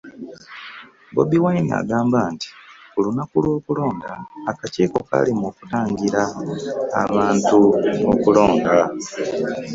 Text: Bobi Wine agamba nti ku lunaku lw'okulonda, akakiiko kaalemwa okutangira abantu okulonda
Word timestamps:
Bobi 1.13 1.37
Wine 1.43 1.71
agamba 1.81 2.19
nti 2.33 2.49
ku 2.91 2.99
lunaku 3.05 3.35
lw'okulonda, 3.45 4.11
akakiiko 4.51 4.97
kaalemwa 5.07 5.45
okutangira 5.51 6.21
abantu 7.01 7.51
okulonda 8.13 8.73